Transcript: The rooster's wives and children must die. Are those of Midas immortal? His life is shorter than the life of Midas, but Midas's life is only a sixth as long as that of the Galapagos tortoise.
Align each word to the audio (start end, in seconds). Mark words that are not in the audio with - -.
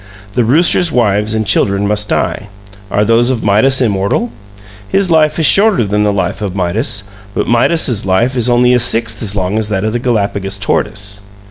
The 0.33 0.43
rooster's 0.43 0.91
wives 0.91 1.35
and 1.35 1.45
children 1.45 1.85
must 1.87 2.09
die. 2.09 2.49
Are 2.89 3.05
those 3.05 3.29
of 3.29 3.43
Midas 3.43 3.81
immortal? 3.81 4.31
His 4.89 5.11
life 5.11 5.37
is 5.37 5.45
shorter 5.45 5.83
than 5.85 6.01
the 6.01 6.11
life 6.11 6.41
of 6.41 6.55
Midas, 6.55 7.03
but 7.35 7.47
Midas's 7.47 8.03
life 8.03 8.35
is 8.35 8.49
only 8.49 8.73
a 8.73 8.79
sixth 8.79 9.21
as 9.21 9.35
long 9.35 9.59
as 9.59 9.69
that 9.69 9.83
of 9.85 9.93
the 9.93 9.99
Galapagos 9.99 10.57
tortoise. 10.57 11.21